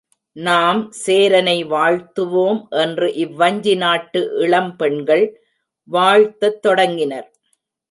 நாம் 0.35 0.79
சேரனை 1.05 1.55
வாழ்த்துவோம் 1.65 2.61
என்று 2.83 3.09
இவ்வஞ்சி 3.25 3.75
நாட்டு 3.77 4.21
இளம் 4.39 4.75
பெண்கள் 4.75 5.25
வாழ்த்தத் 5.89 6.61
தொடங்கினர். 6.61 7.29